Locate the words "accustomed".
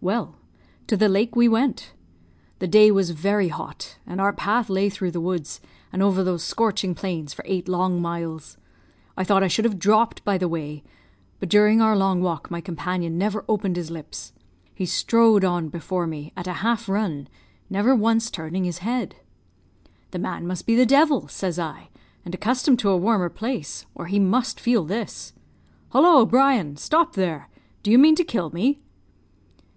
22.34-22.80